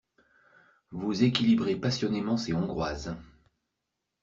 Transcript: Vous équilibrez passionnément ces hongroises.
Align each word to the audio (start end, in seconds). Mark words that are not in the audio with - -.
Vous 0.89 1.23
équilibrez 1.23 1.75
passionnément 1.75 2.35
ces 2.35 2.53
hongroises. 2.53 3.15